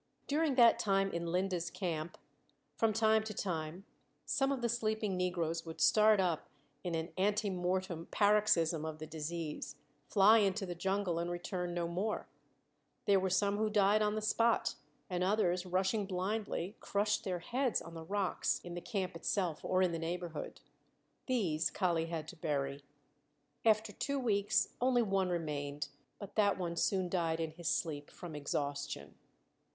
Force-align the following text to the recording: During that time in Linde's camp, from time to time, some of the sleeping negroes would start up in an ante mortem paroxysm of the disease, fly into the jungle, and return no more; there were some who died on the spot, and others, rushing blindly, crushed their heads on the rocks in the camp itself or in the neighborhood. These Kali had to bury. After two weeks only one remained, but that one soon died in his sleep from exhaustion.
During 0.25 0.55
that 0.55 0.79
time 0.79 1.11
in 1.11 1.27
Linde's 1.31 1.69
camp, 1.69 2.17
from 2.73 2.91
time 2.91 3.23
to 3.23 3.35
time, 3.35 3.85
some 4.25 4.51
of 4.51 4.61
the 4.63 4.67
sleeping 4.67 5.15
negroes 5.15 5.63
would 5.63 5.79
start 5.79 6.19
up 6.19 6.49
in 6.83 6.95
an 6.95 7.09
ante 7.19 7.51
mortem 7.51 8.07
paroxysm 8.09 8.83
of 8.83 8.97
the 8.97 9.05
disease, 9.05 9.75
fly 10.07 10.39
into 10.39 10.65
the 10.65 10.73
jungle, 10.73 11.19
and 11.19 11.29
return 11.29 11.75
no 11.75 11.87
more; 11.87 12.27
there 13.05 13.19
were 13.19 13.29
some 13.29 13.57
who 13.57 13.69
died 13.69 14.01
on 14.01 14.15
the 14.15 14.23
spot, 14.23 14.73
and 15.07 15.23
others, 15.23 15.67
rushing 15.67 16.07
blindly, 16.07 16.75
crushed 16.79 17.23
their 17.23 17.37
heads 17.37 17.79
on 17.79 17.93
the 17.93 18.03
rocks 18.03 18.59
in 18.63 18.73
the 18.73 18.81
camp 18.81 19.15
itself 19.15 19.63
or 19.63 19.83
in 19.83 19.91
the 19.91 19.99
neighborhood. 19.99 20.61
These 21.27 21.69
Kali 21.69 22.07
had 22.07 22.27
to 22.29 22.35
bury. 22.35 22.81
After 23.63 23.91
two 23.91 24.17
weeks 24.17 24.69
only 24.81 25.03
one 25.03 25.29
remained, 25.29 25.89
but 26.17 26.33
that 26.37 26.57
one 26.57 26.75
soon 26.75 27.07
died 27.07 27.39
in 27.39 27.51
his 27.51 27.67
sleep 27.67 28.09
from 28.09 28.33
exhaustion. 28.35 29.13